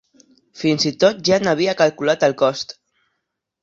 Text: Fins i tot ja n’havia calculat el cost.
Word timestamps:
Fins 0.61 0.87
i 0.91 0.93
tot 1.05 1.21
ja 1.33 1.41
n’havia 1.45 1.79
calculat 1.85 2.29
el 2.31 2.39
cost. 2.45 2.79